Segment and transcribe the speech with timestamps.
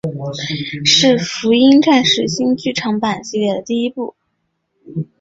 [0.83, 4.15] 是福音战士新剧场版系列的第一部。